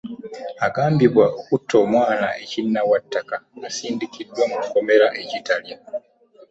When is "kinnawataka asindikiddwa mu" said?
2.51-4.57